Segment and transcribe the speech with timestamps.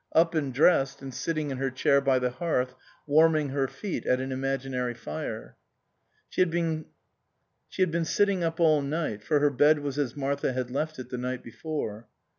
[0.13, 2.73] Up and dressed, and sitting in her chair by the hearth,
[3.05, 5.57] warming her feet at an imaginary fire.
[6.27, 6.85] She had been
[8.03, 11.43] sitting up all night, for her bed was as Martha had left it the night
[11.43, 12.07] before.